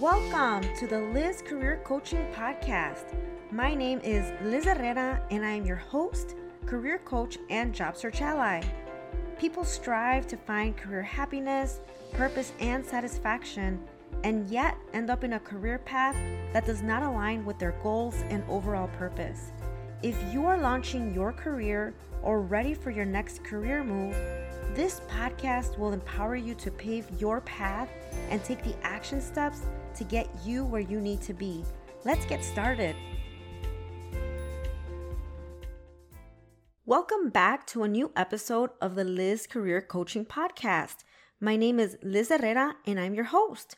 [0.00, 3.16] Welcome to the Liz Career Coaching Podcast.
[3.50, 6.34] My name is Liz Herrera, and I am your host,
[6.66, 8.62] career coach, and job search ally.
[9.38, 11.80] People strive to find career happiness,
[12.12, 13.82] purpose, and satisfaction,
[14.22, 16.16] and yet end up in a career path
[16.52, 19.50] that does not align with their goals and overall purpose.
[20.02, 24.14] If you are launching your career or ready for your next career move,
[24.74, 27.88] this podcast will empower you to pave your path
[28.28, 29.62] and take the action steps
[29.96, 31.64] to get you where you need to be.
[32.04, 32.94] Let's get started.
[36.84, 40.96] Welcome back to a new episode of the Liz Career Coaching Podcast.
[41.40, 43.76] My name is Liz Herrera and I'm your host.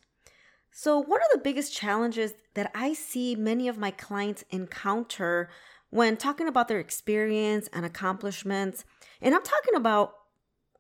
[0.70, 5.48] So, one of the biggest challenges that I see many of my clients encounter
[5.90, 8.84] when talking about their experience and accomplishments,
[9.23, 10.14] and I'm talking about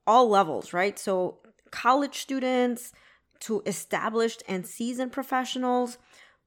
[0.06, 0.98] all levels, right?
[0.98, 1.38] So,
[1.70, 2.92] college students
[3.40, 5.98] to established and seasoned professionals,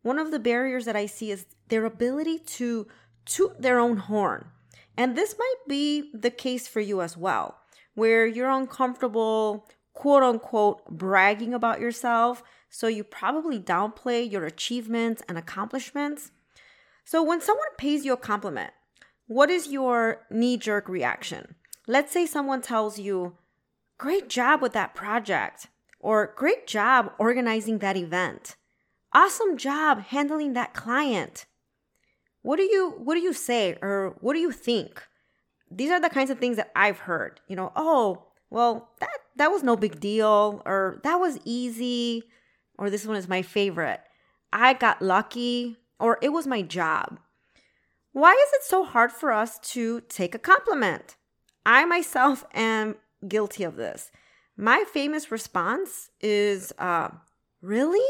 [0.02, 2.88] one of the barriers that I see is their ability to
[3.26, 4.48] toot their own horn.
[4.98, 7.58] And this might be the case for you as well,
[7.94, 12.44] where you're uncomfortable, quote unquote, bragging about yourself.
[12.70, 16.32] So you probably downplay your achievements and accomplishments.
[17.06, 18.72] So when someone pays you a compliment,
[19.28, 21.56] what is your knee jerk reaction?
[21.88, 23.38] Let's say someone tells you,
[24.02, 25.68] Great job with that project.
[26.02, 28.56] Or great job organizing that event.
[29.14, 31.46] Awesome job handling that client.
[32.42, 35.04] What do you what do you say or what do you think?
[35.70, 37.40] These are the kinds of things that I've heard.
[37.48, 42.24] You know, oh, well, that that was no big deal or that was easy
[42.78, 44.02] or this one is my favorite.
[44.52, 47.20] I got lucky or it was my job.
[48.12, 51.16] Why is it so hard for us to take a compliment?
[51.66, 52.96] I myself am
[53.28, 54.12] guilty of this.
[54.62, 57.10] My famous response is, uh,
[57.64, 58.08] Really?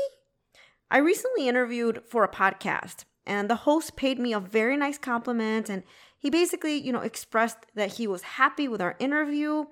[0.92, 5.70] I recently interviewed for a podcast, and the host paid me a very nice compliment.
[5.70, 5.84] And
[6.20, 9.64] he basically, you know, expressed that he was happy with our interview.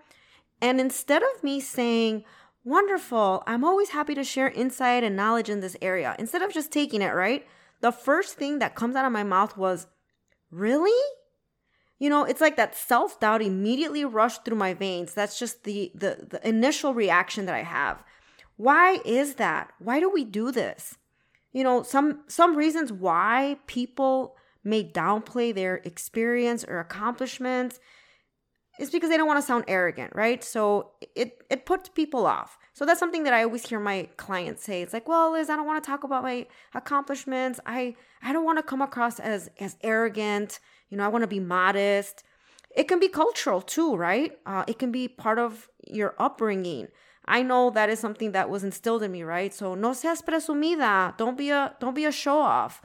[0.62, 2.24] And instead of me saying,
[2.64, 6.72] Wonderful, I'm always happy to share insight and knowledge in this area, instead of just
[6.72, 7.46] taking it, right?
[7.82, 9.88] The first thing that comes out of my mouth was,
[10.50, 10.98] Really?
[12.00, 15.14] You know it's like that self-doubt immediately rushed through my veins.
[15.14, 18.04] That's just the, the the initial reaction that i have.
[18.56, 19.72] Why is that?
[19.80, 20.98] Why do we do this?
[21.52, 27.80] You know some some reasons why people may downplay their experience or accomplishments
[28.80, 30.44] is because they don't want to sound arrogant right?
[30.44, 32.58] So it it puts people off.
[32.74, 34.82] So that's something that i always hear my clients say.
[34.82, 37.60] It's like well liz i don't want to talk about my accomplishments.
[37.66, 41.28] I i don't want to come across as as arrogant you know, I want to
[41.28, 42.24] be modest.
[42.76, 44.38] It can be cultural too, right?
[44.46, 46.88] Uh, it can be part of your upbringing.
[47.26, 49.54] I know that is something that was instilled in me, right?
[49.54, 51.16] So no seas presumida.
[51.18, 52.82] Don't be a don't be a show off.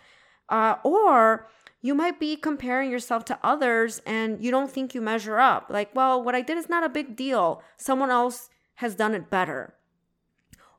[0.48, 1.48] Uh, or
[1.80, 5.66] you might be comparing yourself to others and you don't think you measure up.
[5.70, 7.62] Like, well, what I did is not a big deal.
[7.76, 9.74] Someone else has done it better.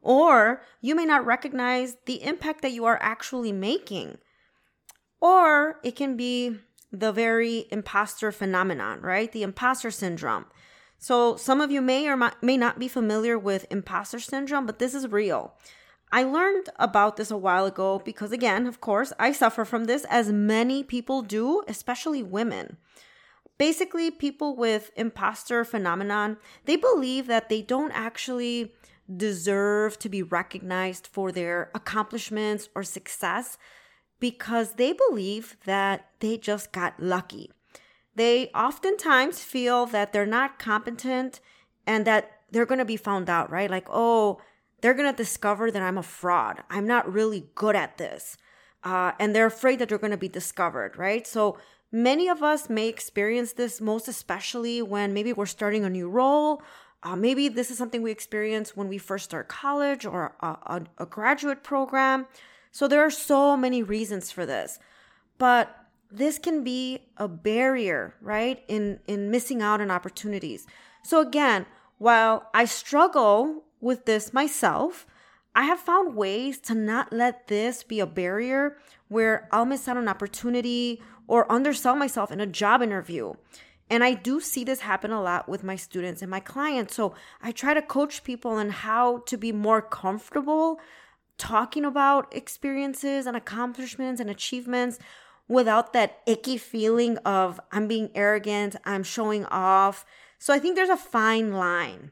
[0.02, 4.20] Or you may not recognize the impact that you are actually making.
[5.20, 6.58] Or it can be
[7.00, 9.32] the very imposter phenomenon, right?
[9.32, 10.46] The imposter syndrome.
[10.98, 14.96] So, some of you may or may not be familiar with imposter syndrome, but this
[14.96, 15.54] is real.
[16.12, 20.06] I learned about this a while ago because, again, of course, I suffer from this
[20.06, 22.78] as many people do, especially women.
[23.58, 28.74] Basically, people with imposter phenomenon, they believe that they don't actually
[29.14, 33.58] deserve to be recognized for their accomplishments or success
[34.26, 37.52] because they believe that they just got lucky.
[38.16, 41.40] They oftentimes feel that they're not competent
[41.86, 43.70] and that they're going to be found out, right?
[43.70, 44.42] Like, oh,
[44.82, 46.64] they're going to discover that I'm a fraud.
[46.72, 48.36] I'm not really good at this.
[48.84, 51.28] Uh, and they're afraid that they're going to be discovered, right?
[51.28, 51.60] So
[51.92, 56.64] many of us may experience this most especially when maybe we're starting a new role.
[57.04, 60.82] Uh, maybe this is something we experience when we first start college or a, a,
[60.98, 62.26] a graduate program.
[62.76, 64.80] So there are so many reasons for this.
[65.38, 65.74] But
[66.12, 68.66] this can be a barrier, right?
[68.68, 70.68] In in missing out on opportunities.
[71.02, 71.68] So again,
[72.00, 75.08] while I struggle with this myself,
[75.56, 78.76] I have found ways to not let this be a barrier
[79.08, 83.36] where I'll miss out on opportunity or undersell myself in a job interview.
[83.90, 86.94] And I do see this happen a lot with my students and my clients.
[86.96, 90.82] So I try to coach people on how to be more comfortable
[91.38, 95.00] talking about experiences and accomplishments and achievements
[95.48, 100.06] without that icky feeling of I'm being arrogant, I'm showing off.
[100.40, 102.12] So I think there's a fine line.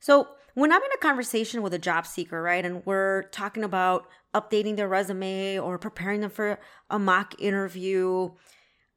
[0.00, 4.08] So, when I'm in a conversation with a job seeker, right, and we're talking about
[4.34, 6.58] updating their resume or preparing them for
[6.90, 8.30] a mock interview,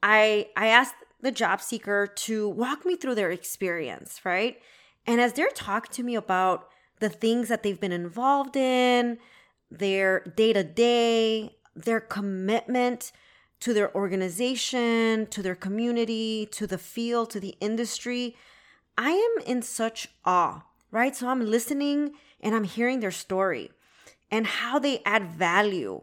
[0.02, 4.58] I I ask the job seeker to walk me through their experience, right?
[5.06, 6.68] And as they're talking to me about
[7.02, 9.18] the things that they've been involved in,
[9.70, 13.12] their day to day, their commitment
[13.60, 18.36] to their organization, to their community, to the field, to the industry,
[18.98, 21.16] I am in such awe right?
[21.16, 22.12] So I'm listening
[22.42, 23.72] and I'm hearing their story
[24.30, 26.02] and how they add value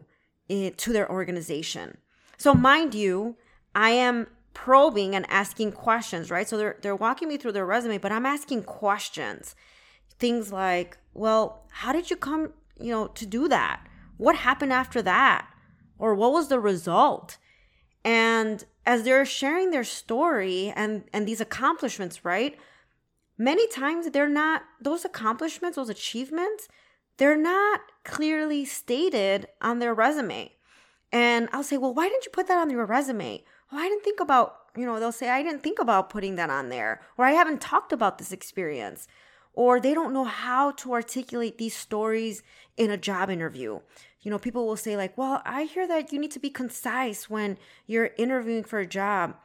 [0.49, 1.97] eh, to their organization.
[2.37, 3.37] So, mind you,
[3.75, 6.47] I am probing and asking questions, right?
[6.47, 9.55] So they're they're walking me through their resume, but I'm asking questions.
[10.19, 13.85] Things like, well, how did you come, you know, to do that?
[14.17, 15.47] What happened after that?
[15.97, 17.37] Or what was the result?
[18.03, 22.57] And as they're sharing their story and and these accomplishments, right?
[23.39, 26.67] many times they're not, those accomplishments, those achievements,
[27.17, 30.51] they're not clearly stated on their resume.
[31.11, 33.43] And I'll say, well, why didn't you put that on your resume?
[33.71, 36.51] Well, I didn't think about, you know, they'll say, I didn't think about putting that
[36.51, 39.07] on there, or I haven't talked about this experience,
[39.53, 42.43] or they don't know how to articulate these stories
[42.77, 43.79] in a job interview.
[44.21, 47.29] You know, people will say, like, well, I hear that you need to be concise
[47.29, 47.57] when
[47.87, 49.35] you're interviewing for a job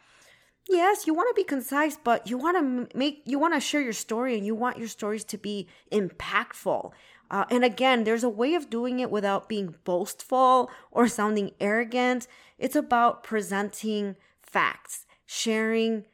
[0.69, 3.81] yes, you want to be concise, but you want to make you want to share
[3.81, 6.93] your story and you want your stories to be impactful.
[7.31, 12.29] Uh, and again, there's a way of doing it without being boastful or sounding arrogant.
[12.59, 16.05] It's about presenting facts, sharing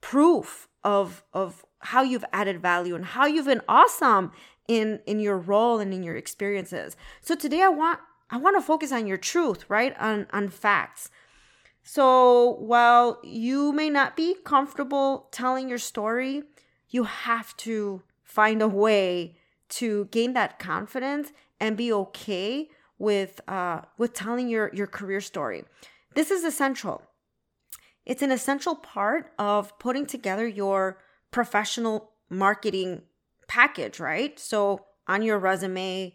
[0.00, 4.32] proof of of how you've added value and how you've been awesome
[4.68, 6.96] in in your role and in your experiences.
[7.20, 8.00] So today I want
[8.30, 9.94] I want to focus on your truth, right?
[9.98, 11.10] On on facts.
[11.82, 16.42] So while you may not be comfortable telling your story,
[16.88, 19.36] you have to find a way
[19.68, 25.64] to gain that confidence and be okay with uh, with telling your your career story.
[26.14, 27.02] This is essential.
[28.06, 30.98] It's an essential part of putting together your
[31.34, 33.02] professional marketing
[33.48, 34.38] package, right?
[34.38, 36.14] So on your resume,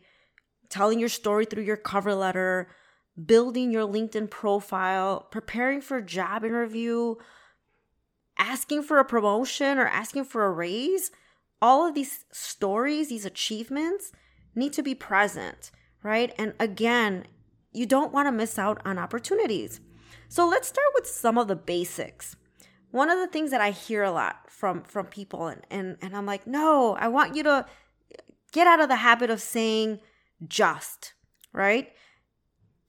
[0.69, 2.69] telling your story through your cover letter,
[3.25, 7.15] building your LinkedIn profile, preparing for a job interview,
[8.37, 11.11] asking for a promotion or asking for a raise,
[11.61, 14.13] all of these stories, these achievements
[14.55, 15.69] need to be present,
[16.01, 16.33] right?
[16.37, 17.25] And again,
[17.73, 19.81] you don't want to miss out on opportunities.
[20.29, 22.37] So let's start with some of the basics.
[22.91, 26.15] One of the things that I hear a lot from from people and and, and
[26.15, 27.65] I'm like, "No, I want you to
[28.51, 29.99] get out of the habit of saying
[30.47, 31.13] just,
[31.53, 31.91] right?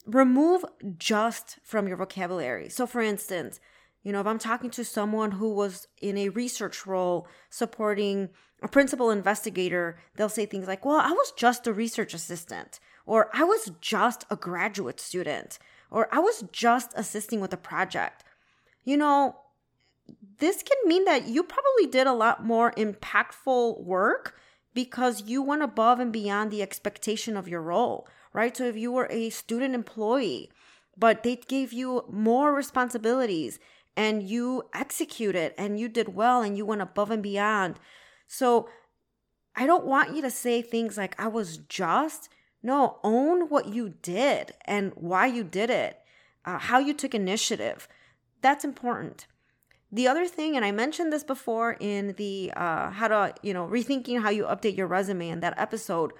[0.07, 0.65] remove
[0.99, 2.69] just from your vocabulary.
[2.69, 3.61] So, for instance,
[4.03, 8.31] you know, if I'm talking to someone who was in a research role supporting
[8.63, 13.31] a principal investigator, they'll say things like, Well, I was just a research assistant, or
[13.33, 15.59] I was just a graduate student,
[15.91, 18.25] or I was just assisting with a project.
[18.85, 19.37] You know,
[20.41, 24.37] this can mean that you probably did a lot more impactful work
[24.75, 28.57] because you went above and beyond the expectation of your role right?
[28.57, 30.51] So if you were a student employee,
[30.97, 33.59] but they gave you more responsibilities
[33.97, 37.79] and you executed and you did well and you went above and beyond.
[38.27, 38.69] So
[39.57, 42.29] I don't want you to say things like, I was just.
[42.63, 45.99] No, own what you did and why you did it,
[46.45, 47.89] uh, how you took initiative.
[48.43, 49.27] That's important.
[49.93, 53.67] The other thing, and I mentioned this before in the uh, how to, you know,
[53.67, 56.13] rethinking how you update your resume in that episode,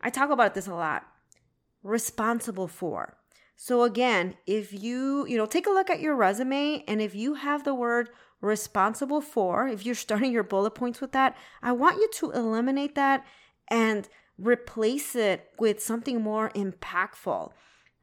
[0.00, 1.04] I talk about this a lot
[1.82, 3.16] responsible for.
[3.56, 7.34] So again, if you, you know, take a look at your resume and if you
[7.34, 11.96] have the word responsible for, if you're starting your bullet points with that, I want
[11.96, 13.24] you to eliminate that
[13.68, 17.50] and replace it with something more impactful.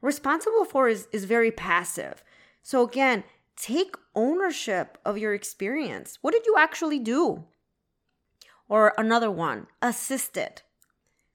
[0.00, 2.22] Responsible for is, is very passive.
[2.62, 3.22] So again,
[3.56, 6.18] take ownership of your experience.
[6.20, 7.44] What did you actually do?
[8.68, 10.62] Or another one, assisted.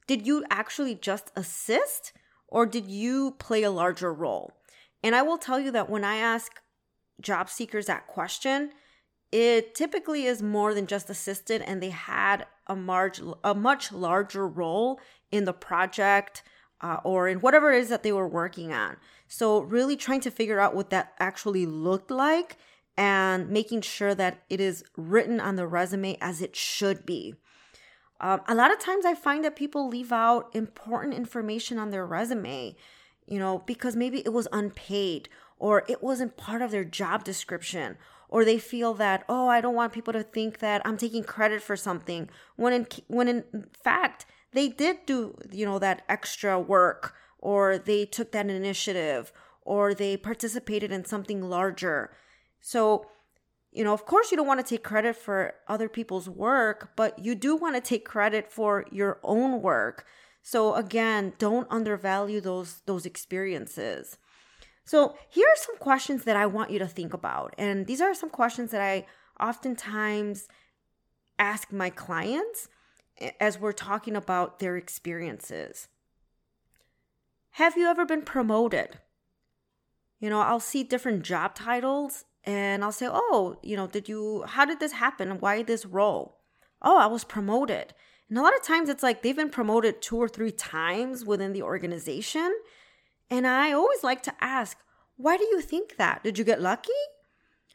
[0.07, 2.13] Did you actually just assist?
[2.51, 4.53] or did you play a larger role?
[5.03, 6.59] And I will tell you that when I ask
[7.21, 8.71] job seekers that question,
[9.31, 14.47] it typically is more than just assisted and they had a, marge, a much larger
[14.47, 14.99] role
[15.31, 16.43] in the project
[16.81, 18.97] uh, or in whatever it is that they were working on.
[19.27, 22.57] So, really trying to figure out what that actually looked like
[22.97, 27.35] and making sure that it is written on the resume as it should be.
[28.19, 32.05] Um, a lot of times I find that people leave out important information on their
[32.05, 32.75] resume,
[33.25, 37.97] you know, because maybe it was unpaid or it wasn't part of their job description
[38.29, 41.61] or they feel that oh i don't want people to think that i'm taking credit
[41.61, 43.43] for something when in when in
[43.83, 49.93] fact they did do you know that extra work or they took that initiative or
[49.93, 52.11] they participated in something larger
[52.61, 53.05] so
[53.71, 57.17] you know of course you don't want to take credit for other people's work but
[57.19, 60.05] you do want to take credit for your own work
[60.41, 64.17] so again don't undervalue those those experiences
[64.89, 67.53] so, here are some questions that I want you to think about.
[67.59, 69.05] And these are some questions that I
[69.39, 70.47] oftentimes
[71.37, 72.69] ask my clients
[73.39, 75.87] as we're talking about their experiences.
[77.51, 78.99] Have you ever been promoted?
[80.19, 84.43] You know, I'll see different job titles and I'll say, "Oh, you know, did you
[84.47, 85.39] how did this happen?
[85.39, 86.39] Why this role?"
[86.81, 87.93] "Oh, I was promoted."
[88.29, 91.53] And a lot of times it's like they've been promoted two or three times within
[91.53, 92.53] the organization
[93.29, 94.77] and I always like to ask,
[95.17, 96.23] why do you think that?
[96.23, 96.91] Did you get lucky?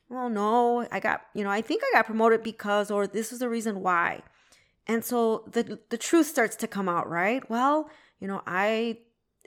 [0.08, 3.38] Well, no, I got, you know, I think I got promoted because, or this is
[3.38, 4.22] the reason why.
[4.86, 7.48] And so the, the truth starts to come out, right?
[7.48, 8.98] Well, you know, I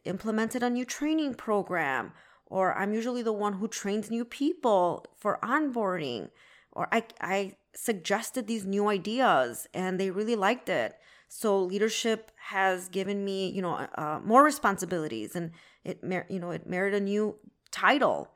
[0.05, 2.13] implemented a new training program,
[2.45, 6.29] or I'm usually the one who trains new people for onboarding,
[6.71, 10.95] or I, I suggested these new ideas and they really liked it.
[11.29, 15.51] So leadership has given me, you know, uh, more responsibilities and
[15.83, 17.35] it, mer- you know, it merited a new
[17.71, 18.31] title.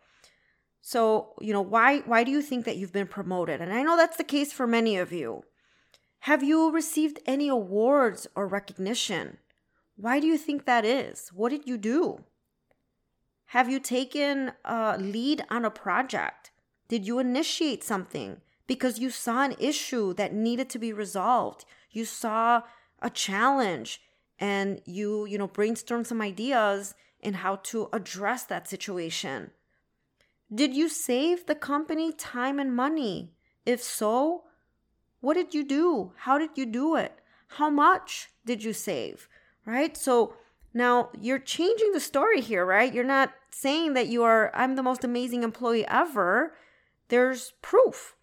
[0.81, 3.61] So, you know, why why do you think that you've been promoted?
[3.61, 5.43] And I know that's the case for many of you.
[6.25, 9.37] Have you received any awards or recognition?
[9.95, 11.29] Why do you think that is?
[11.33, 12.23] What did you do?
[13.45, 16.51] Have you taken a lead on a project?
[16.87, 21.65] Did you initiate something because you saw an issue that needed to be resolved?
[21.89, 22.61] You saw
[23.01, 23.99] a challenge
[24.37, 29.49] and you, you know, brainstormed some ideas in how to address that situation.
[30.53, 33.33] Did you save the company time and money?
[33.65, 34.43] If so,
[35.21, 36.11] what did you do?
[36.17, 37.13] How did you do it?
[37.57, 39.27] How much did you save?
[39.65, 39.95] Right?
[39.95, 40.33] So
[40.73, 42.93] now you're changing the story here, right?
[42.93, 46.53] You're not saying that you are, I'm the most amazing employee ever.
[47.09, 48.15] There's proof.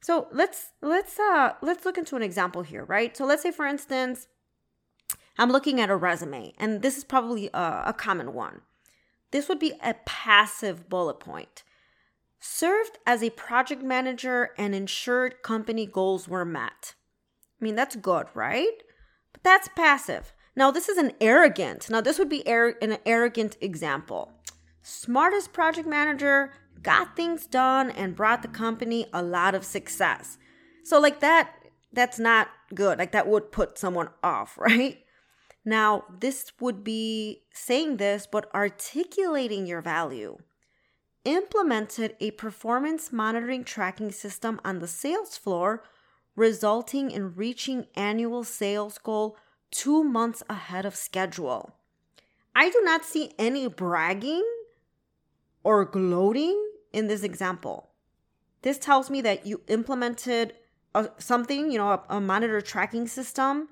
[0.00, 3.16] So let's let's uh let's look into an example here, right?
[3.16, 4.28] So let's say for instance,
[5.38, 8.62] I'm looking at a resume, and this is probably a, a common one.
[9.30, 11.62] This would be a passive bullet point.
[12.40, 16.94] Served as a project manager and ensured company goals were met.
[17.60, 18.82] I mean, that's good, right?
[19.32, 20.32] But that's passive.
[20.54, 21.90] Now, this is an arrogant.
[21.90, 24.32] Now, this would be an arrogant example.
[24.82, 26.52] Smartest project manager,
[26.82, 30.38] got things done, and brought the company a lot of success.
[30.84, 31.52] So, like that,
[31.92, 32.98] that's not good.
[32.98, 34.98] Like that would put someone off, right?
[35.64, 40.38] Now, this would be saying this, but articulating your value.
[41.28, 45.84] Implemented a performance monitoring tracking system on the sales floor,
[46.34, 49.36] resulting in reaching annual sales goal
[49.70, 51.74] two months ahead of schedule.
[52.56, 54.42] I do not see any bragging
[55.62, 56.58] or gloating
[56.94, 57.90] in this example.
[58.62, 60.54] This tells me that you implemented
[60.94, 63.68] a, something, you know, a, a monitor tracking system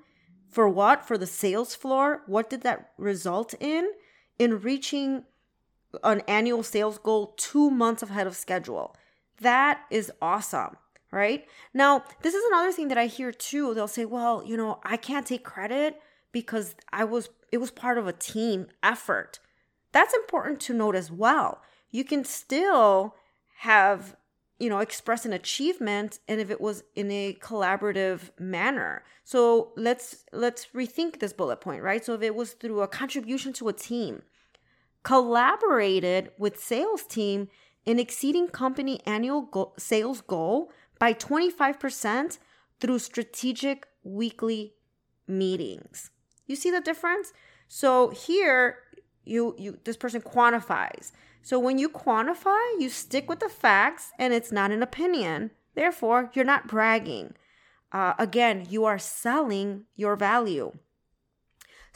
[0.47, 1.07] for what?
[1.07, 2.21] For the sales floor?
[2.27, 3.89] What did that result in?
[4.37, 5.23] In reaching
[6.03, 8.95] an annual sales goal two months ahead of schedule.
[9.41, 10.77] That is awesome,
[11.11, 11.45] right?
[11.73, 13.73] Now, this is another thing that I hear too.
[13.73, 16.01] They'll say, well, you know, I can't take credit
[16.31, 19.39] because I was, it was part of a team effort.
[19.91, 21.61] That's important to note as well.
[21.91, 23.15] You can still
[23.59, 24.15] have
[24.59, 30.25] you know express an achievement and if it was in a collaborative manner so let's
[30.31, 33.73] let's rethink this bullet point right so if it was through a contribution to a
[33.73, 34.21] team
[35.07, 37.47] collaborated with sales team
[37.85, 42.39] in exceeding company annual go- sales goal by 25%
[42.79, 44.73] through strategic weekly
[45.27, 46.11] meetings
[46.45, 47.33] you see the difference
[47.67, 48.79] so here
[49.23, 51.11] you you this person quantifies
[51.47, 55.51] so when you quantify, you stick with the facts and it's not an opinion.
[55.75, 57.35] Therefore, you're not bragging.
[57.93, 60.73] Uh, again, you are selling your value.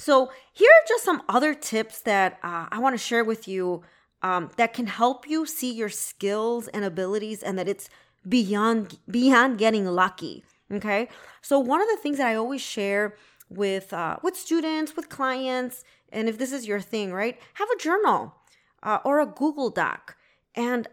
[0.01, 3.83] So, here are just some other tips that uh, I want to share with you
[4.23, 7.87] um, that can help you see your skills and abilities and that it's
[8.27, 10.43] beyond beyond getting lucky.
[10.71, 11.07] Okay,
[11.43, 13.15] so one of the things that I always share
[13.47, 17.77] with uh, with students, with clients, and if this is your thing, right, have a
[17.77, 18.33] journal
[18.81, 20.17] uh, or a Google Doc.
[20.55, 20.87] And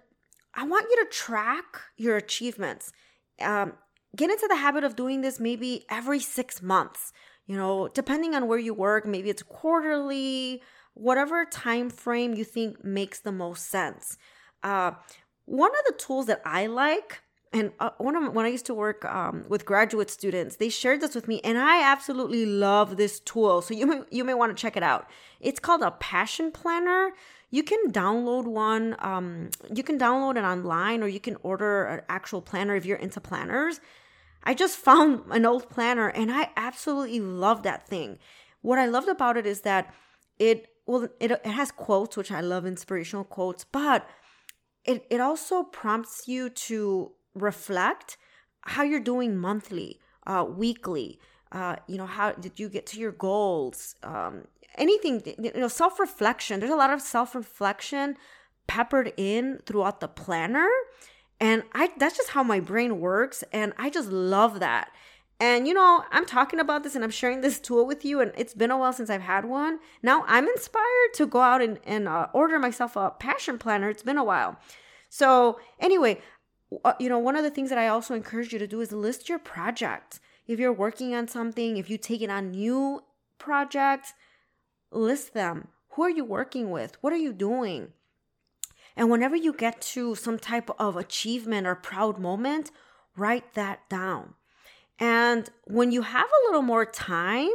[0.52, 2.92] I want you to track your achievements.
[3.40, 3.72] Um,
[4.14, 7.14] get into the habit of doing this maybe every six months.
[7.49, 10.62] You know, depending on where you work, maybe it's quarterly,
[10.93, 14.19] whatever time frame you think makes the most sense.
[14.62, 14.93] Uh,
[15.47, 17.23] one of the tools that I like,
[17.55, 21.00] and uh, one of when I used to work um, with graduate students, they shared
[21.00, 23.62] this with me, and I absolutely love this tool.
[23.62, 25.09] So you may you may want to check it out.
[25.40, 27.12] It's called a passion planner.
[27.50, 28.95] You can download one.
[28.99, 32.99] Um, you can download it online, or you can order an actual planner if you're
[32.99, 33.81] into planners.
[34.45, 38.18] I just found an old planner, and I absolutely love that thing.
[38.62, 39.95] What I loved about it is that
[40.38, 44.09] it well it, it has quotes, which I love inspirational quotes, but
[44.85, 48.16] it, it also prompts you to reflect
[48.62, 51.18] how you're doing monthly, uh, weekly.
[51.52, 53.95] Uh, you know, how did you get to your goals?
[54.02, 54.45] Um,
[54.76, 56.61] anything, you know, self reflection.
[56.61, 58.16] There's a lot of self reflection
[58.66, 60.68] peppered in throughout the planner.
[61.40, 63.45] And I that's just how my brain works.
[63.52, 64.90] And I just love that.
[65.40, 68.33] And you know, I'm talking about this and I'm sharing this tool with you, and
[68.37, 69.78] it's been a while since I've had one.
[70.02, 73.88] Now I'm inspired to go out and, and uh, order myself a passion planner.
[73.88, 74.59] It's been a while.
[75.09, 76.21] So, anyway,
[76.85, 78.92] uh, you know, one of the things that I also encourage you to do is
[78.92, 80.21] list your projects.
[80.47, 83.04] If you're working on something, if you take it on new
[83.38, 84.14] projects,
[84.90, 85.68] list them.
[85.90, 86.97] Who are you working with?
[87.00, 87.92] What are you doing?
[88.99, 92.73] And whenever you get to some type of achievement or proud moment,
[93.17, 94.35] write that down.
[94.99, 97.52] And when you have a little more time,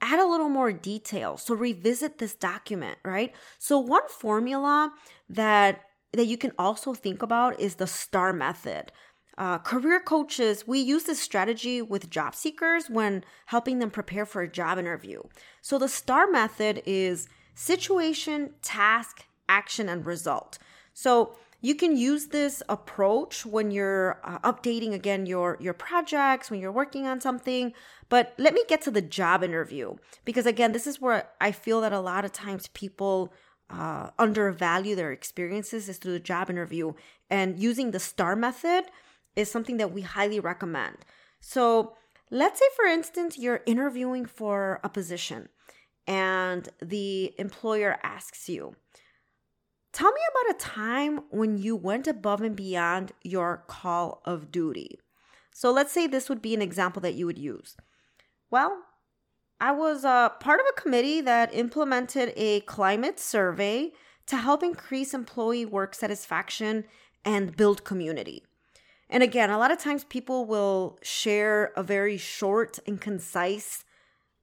[0.00, 1.36] add a little more detail.
[1.36, 3.34] So revisit this document, right?
[3.58, 4.92] So one formula
[5.28, 8.92] that that you can also think about is the STAR method.
[9.38, 14.42] Uh, career coaches, we use this strategy with job seekers when helping them prepare for
[14.42, 15.22] a job interview.
[15.62, 19.24] So the STAR method is situation, task,
[19.58, 20.58] action, and result.
[20.94, 26.60] So you can use this approach when you're uh, updating again your your projects when
[26.60, 27.72] you're working on something.
[28.08, 31.80] But let me get to the job interview because again this is where i feel
[31.80, 33.32] that a lot of times people
[33.72, 36.92] uh, undervalue their experiences is through the job interview.
[37.30, 38.84] And using the star method
[39.34, 40.98] is something that we highly recommend.
[41.40, 41.94] So
[42.30, 45.48] let's say for instance you're interviewing for a position
[46.06, 48.74] and the employer asks you
[49.92, 54.98] Tell me about a time when you went above and beyond your call of duty.
[55.52, 57.76] So let's say this would be an example that you would use.
[58.50, 58.84] Well,
[59.60, 63.92] I was a part of a committee that implemented a climate survey
[64.26, 66.84] to help increase employee work satisfaction
[67.24, 68.42] and build community.
[69.10, 73.84] And again, a lot of times people will share a very short and concise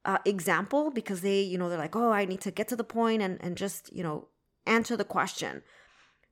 [0.05, 2.83] uh, example because they, you know, they're like, oh, I need to get to the
[2.83, 4.27] point and, and just, you know,
[4.65, 5.63] answer the question.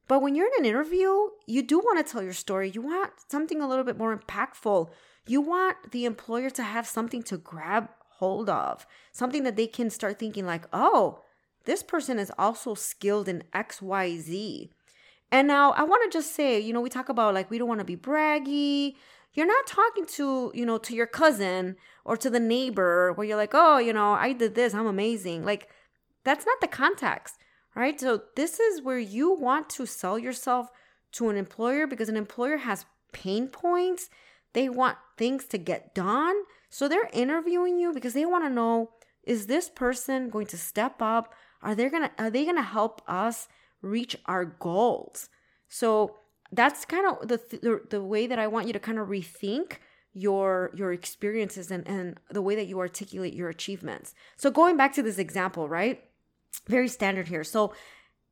[0.08, 1.12] But when you're in an interview,
[1.46, 2.70] you do want to tell your story.
[2.74, 4.90] You want something a little bit more impactful.
[5.28, 9.90] You want the employer to have something to grab hold of, something that they can
[9.90, 11.22] start thinking, like, oh,
[11.66, 14.70] this person is also skilled in XYZ.
[15.32, 17.68] And now I want to just say, you know, we talk about like we don't
[17.68, 18.96] want to be braggy.
[19.34, 23.38] You're not talking to, you know, to your cousin or to the neighbor where you're
[23.38, 25.44] like, oh, you know, I did this, I'm amazing.
[25.44, 25.68] Like,
[26.24, 27.36] that's not the context
[27.78, 28.00] right?
[28.00, 30.72] So this is where you want to sell yourself
[31.12, 34.10] to an employer because an employer has pain points.
[34.54, 36.36] They want things to get done.
[36.72, 38.90] So they're interviewing you because they want to know
[39.24, 41.34] is this person going to step up?
[41.62, 43.48] Are they going to are they going to help us
[43.84, 45.30] reach our goals?
[45.70, 46.16] So
[46.52, 49.74] that's kind of the, the the way that I want you to kind of rethink
[50.14, 54.16] your your experiences and and the way that you articulate your achievements.
[54.36, 56.02] So going back to this example, right?
[56.68, 57.44] Very standard here.
[57.44, 57.74] So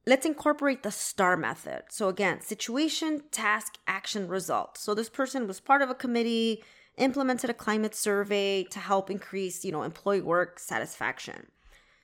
[0.07, 1.83] let's incorporate the STAR method.
[1.89, 4.77] So again, situation, task, action, result.
[4.77, 6.63] So this person was part of a committee,
[6.97, 11.47] implemented a climate survey to help increase, you know, employee work satisfaction.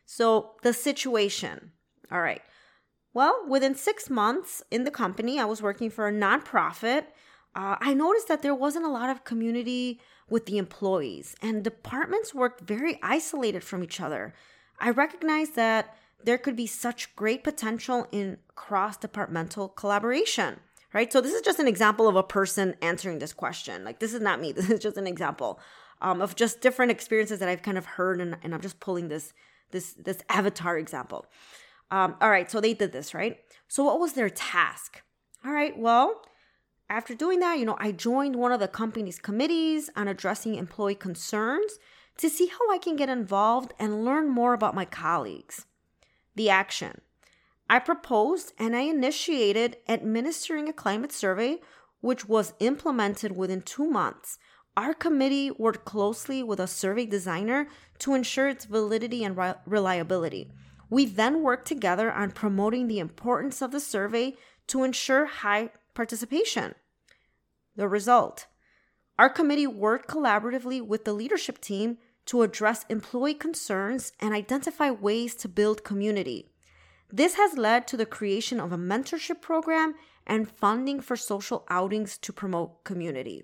[0.05, 1.71] So the situation.
[2.11, 2.41] All right.
[3.13, 7.05] Well, within six months in the company, I was working for a nonprofit.
[7.55, 12.33] Uh, I noticed that there wasn't a lot of community with the employees, and departments
[12.33, 14.33] worked very isolated from each other.
[14.79, 15.93] I recognized that
[16.25, 20.59] there could be such great potential in cross departmental collaboration,
[20.93, 21.11] right?
[21.11, 23.83] So, this is just an example of a person answering this question.
[23.83, 25.59] Like, this is not me, this is just an example
[26.01, 29.07] um, of just different experiences that I've kind of heard, and, and I'm just pulling
[29.07, 29.33] this
[29.71, 31.25] this this avatar example.
[31.89, 33.39] Um, all right, so they did this, right?
[33.67, 35.01] So, what was their task?
[35.45, 36.21] All right, well,
[36.89, 40.95] after doing that, you know, I joined one of the company's committees on addressing employee
[40.95, 41.79] concerns
[42.17, 45.65] to see how I can get involved and learn more about my colleagues
[46.35, 47.01] the action.
[47.69, 51.59] I proposed and I initiated administering a climate survey,
[52.01, 54.37] which was implemented within two months.
[54.75, 57.67] Our committee worked closely with a survey designer
[57.99, 60.51] to ensure its validity and reliability.
[60.89, 64.35] We then worked together on promoting the importance of the survey
[64.67, 66.75] to ensure high participation.
[67.75, 68.47] The result
[69.17, 75.35] our committee worked collaboratively with the leadership team to address employee concerns and identify ways
[75.35, 76.49] to build community.
[77.11, 82.17] This has led to the creation of a mentorship program and funding for social outings
[82.19, 83.43] to promote community.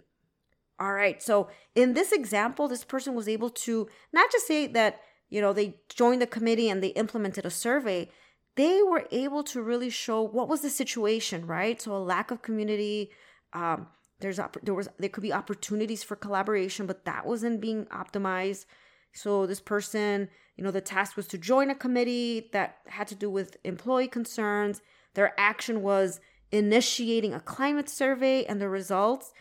[0.79, 5.01] All right, so in this example, this person was able to not just say that,
[5.29, 8.09] you know, they joined the committee and they implemented a survey,
[8.55, 11.81] they were able to really show what was the situation, right?
[11.81, 13.11] So a lack of community,
[13.53, 13.87] um,
[14.19, 18.65] there's there was there could be opportunities for collaboration, but that wasn't being optimized.
[19.13, 23.15] So this person, you know, the task was to join a committee that had to
[23.15, 24.81] do with employee concerns.
[25.13, 26.19] Their action was
[26.51, 29.33] initiating a climate survey and the results,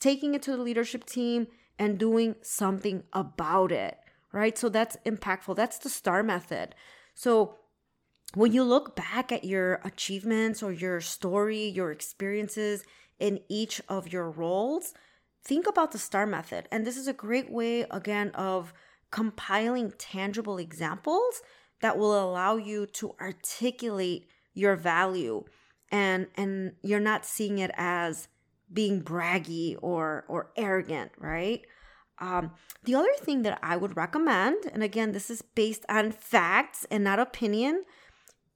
[0.00, 1.46] taking it to the leadership team
[1.78, 3.98] and doing something about it,
[4.32, 4.56] right?
[4.56, 5.56] So that's impactful.
[5.56, 6.74] That's the STAR method.
[7.14, 7.56] So
[8.34, 12.84] when you look back at your achievements or your story, your experiences,
[13.22, 14.92] in each of your roles,
[15.44, 16.68] think about the STAR method.
[16.72, 18.74] And this is a great way, again, of
[19.12, 21.40] compiling tangible examples
[21.82, 25.44] that will allow you to articulate your value
[25.90, 28.28] and and you're not seeing it as
[28.72, 31.62] being braggy or or arrogant right
[32.18, 32.52] um,
[32.84, 37.02] the other thing that i would recommend and again this is based on facts and
[37.02, 37.82] not opinion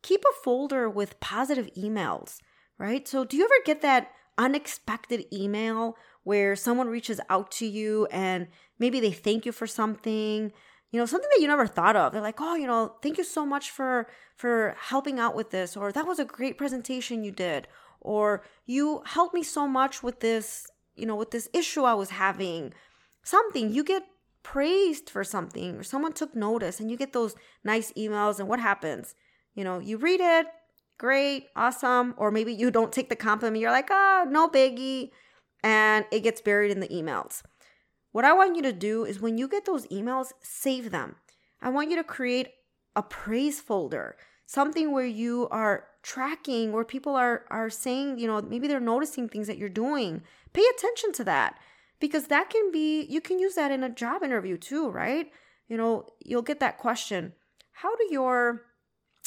[0.02, 2.38] keep a folder with positive emails
[2.78, 8.06] right so do you ever get that unexpected email where someone reaches out to you
[8.10, 10.52] and maybe they thank you for something
[10.92, 12.12] you know something that you never thought of.
[12.12, 15.76] They're like oh you know thank you so much for for helping out with this
[15.76, 17.68] or that was a great presentation you did
[18.00, 22.10] or you helped me so much with this you know with this issue i was
[22.10, 22.72] having.
[23.22, 24.04] Something you get
[24.42, 28.60] praised for something or someone took notice and you get those nice emails and what
[28.60, 29.14] happens?
[29.54, 30.46] You know you read it
[30.98, 32.14] great, awesome.
[32.16, 35.10] Or maybe you don't take the compliment, you're like, oh, no biggie.
[35.62, 37.42] And it gets buried in the emails.
[38.12, 41.16] What I want you to do is when you get those emails, save them.
[41.60, 42.48] I want you to create
[42.94, 48.40] a praise folder, something where you are tracking, where people are, are saying, you know,
[48.40, 50.22] maybe they're noticing things that you're doing.
[50.52, 51.58] Pay attention to that
[52.00, 55.30] because that can be, you can use that in a job interview too, right?
[55.68, 57.32] You know, you'll get that question
[57.72, 58.62] How do your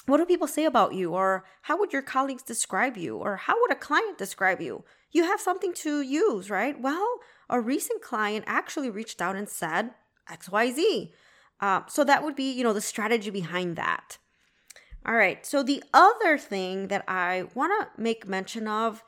[0.06, 1.14] what do people say about you?
[1.14, 3.18] Or how would your colleagues describe you?
[3.18, 4.84] Or how would a client describe you?
[5.12, 6.80] You have something to use, right?
[6.80, 9.92] Well, a recent client actually reached out and said
[10.30, 11.12] XYZ.
[11.60, 14.18] Uh, so that would be, you know, the strategy behind that.
[15.06, 15.46] All right.
[15.46, 19.04] So the other thing that I want to make mention of,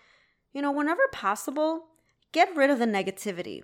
[0.54, 1.86] you know, whenever possible,
[2.32, 3.63] get rid of the negativity.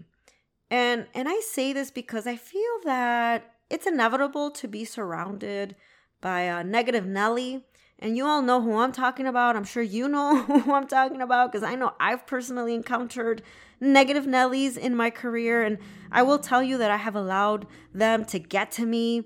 [0.69, 5.75] And and I say this because I feel that it's inevitable to be surrounded
[6.21, 7.63] by uh, Negative Nelly.
[7.99, 9.55] And you all know who I'm talking about.
[9.55, 13.41] I'm sure you know who I'm talking about because I know I've personally encountered
[13.79, 15.63] negative Nellies in my career.
[15.63, 15.79] And
[16.11, 19.23] I will tell you that I have allowed them to get to me.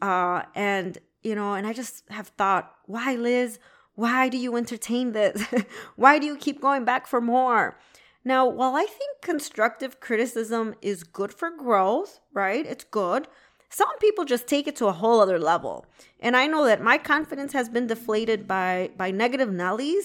[0.00, 3.58] Uh, and, you know, and I just have thought, why, Liz?
[3.94, 5.44] Why do you entertain this?
[5.96, 7.78] why do you keep going back for more?
[8.24, 12.64] Now, while I think constructive criticism is good for growth, right?
[12.64, 13.26] It's good.
[13.72, 15.86] Some people just take it to a whole other level.
[16.20, 20.04] And I know that my confidence has been deflated by by negative Nellies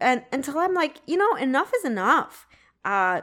[0.00, 2.46] and until I'm like, you know, enough is enough.
[2.84, 3.22] Uh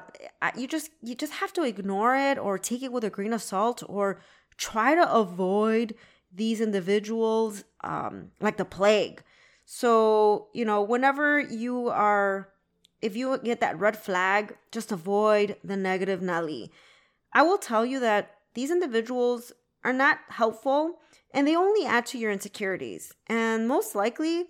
[0.57, 3.41] you just you just have to ignore it or take it with a grain of
[3.41, 4.19] salt or
[4.57, 5.93] try to avoid
[6.33, 9.21] these individuals um like the plague.
[9.65, 12.49] So, you know, whenever you are
[12.99, 16.71] if you get that red flag, just avoid the negative Nelly.
[17.31, 19.53] I will tell you that these individuals
[19.87, 20.99] are not helpful
[21.31, 23.13] and they only add to your insecurities.
[23.27, 24.47] And most likely,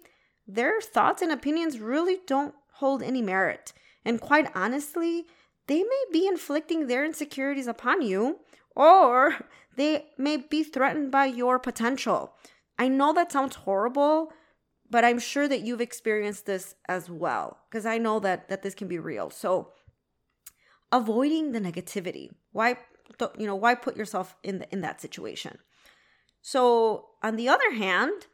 [0.48, 3.72] their thoughts and opinions really don't hold any merit.
[4.04, 5.28] And quite honestly,
[5.68, 8.40] they may be inflicting their insecurities upon you
[8.76, 9.36] or
[9.76, 12.34] they may be threatened by your potential.
[12.80, 14.34] I know that sounds horrible,
[14.90, 18.74] but I'm sure that you've experienced this as well because I know that that this
[18.74, 19.30] can be real.
[19.30, 19.74] So,
[20.92, 22.30] avoiding the negativity.
[22.54, 22.78] Why
[23.38, 25.58] you know why put yourself in the, in that situation?
[26.42, 28.28] So on the other hand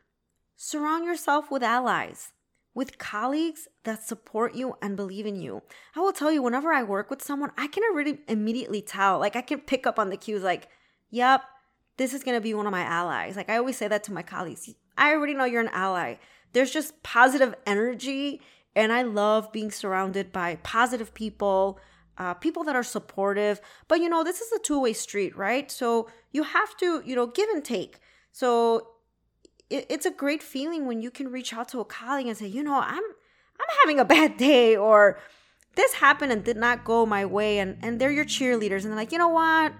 [0.55, 2.31] surround yourself with allies
[2.73, 5.61] with colleagues that support you and believe in you.
[5.95, 9.35] I will tell you whenever i work with someone i can already immediately tell like
[9.35, 10.69] i can pick up on the cues like
[11.09, 11.41] yep
[11.97, 13.35] this is to be one of my allies.
[13.35, 14.73] Like i always say that to my colleagues.
[14.97, 16.15] I already know you're an ally.
[16.53, 18.41] There's just positive energy
[18.75, 21.79] and i love being surrounded by positive people
[22.17, 23.61] uh, people that are supportive.
[23.87, 25.71] But you know, this is a two way street, right?
[25.71, 27.99] So you have to, you know, give and take.
[28.31, 28.87] So
[29.69, 32.47] it, it's a great feeling when you can reach out to a colleague and say,
[32.47, 35.19] you know, I'm I'm having a bad day, or
[35.75, 38.95] this happened and did not go my way and and they're your cheerleaders and they're
[38.95, 39.73] like you know what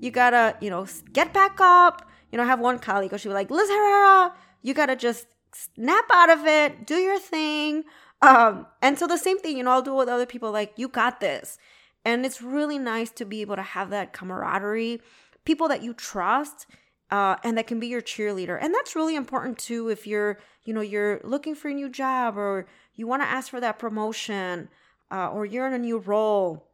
[0.00, 3.34] you gotta you know get back up you know i have one colleague she'll be
[3.34, 7.84] like liz herrera you gotta just snap out of it do your thing
[8.22, 10.88] um and so the same thing you know i'll do with other people like you
[10.88, 11.58] got this
[12.04, 15.00] and it's really nice to be able to have that camaraderie
[15.44, 16.66] people that you trust
[17.10, 18.58] uh, and that can be your cheerleader.
[18.60, 22.36] And that's really important too if you're you know you're looking for a new job
[22.36, 24.68] or you want to ask for that promotion
[25.10, 26.68] uh, or you're in a new role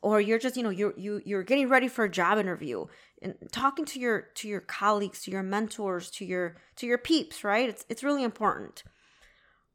[0.00, 2.86] or you're just you know you're you, you're getting ready for a job interview
[3.20, 7.44] and talking to your to your colleagues to your mentors to your to your peeps
[7.44, 7.68] right?
[7.68, 8.82] It's it's really important.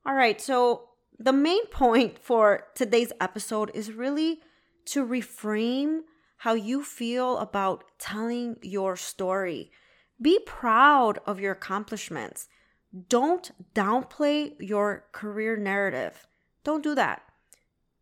[0.06, 4.39] All right so the main point for today's episode is really
[4.88, 6.02] to reframe
[6.38, 9.71] how you feel about telling your story
[10.21, 12.47] be proud of your accomplishments
[13.10, 16.28] don't downplay your career narrative
[16.63, 17.21] don't do that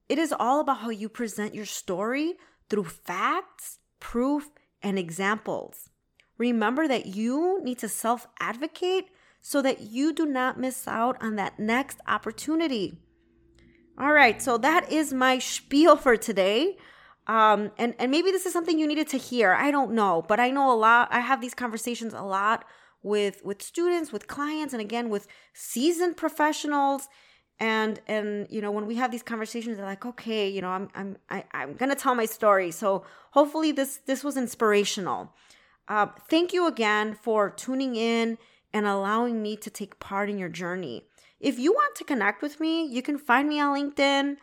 [0.08, 2.36] it is all about how you present your story
[2.70, 4.50] through facts, proof,
[4.82, 5.90] and examples.
[6.38, 9.08] Remember that you need to self advocate
[9.42, 13.00] so that you do not miss out on that next opportunity.
[13.98, 16.78] All right, so that is my spiel for today.
[17.28, 19.54] Um, and, and maybe this is something you needed to hear.
[19.54, 21.08] I don't know, but I know a lot.
[21.12, 22.66] I have these conversations a lot
[23.04, 27.08] with with students, with clients, and again with seasoned professionals
[27.60, 30.90] and and you know when we have these conversations they're like okay you know i'm
[30.94, 35.34] i'm I, am i am gonna tell my story so hopefully this this was inspirational
[35.88, 38.38] uh, thank you again for tuning in
[38.74, 41.04] and allowing me to take part in your journey
[41.40, 44.38] if you want to connect with me you can find me on linkedin.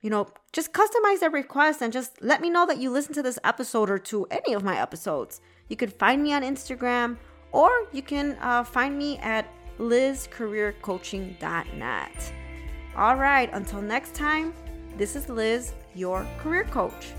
[0.00, 3.22] You know just customize that request and just let me know that you listen to
[3.22, 5.40] this episode or to any of my episodes.
[5.68, 7.18] You can find me on instagram
[7.52, 9.46] or you can uh, find me at
[9.78, 12.32] lizcareercoaching.net
[12.96, 14.52] all right, until next time,
[14.96, 17.12] this is Liz, your career coach.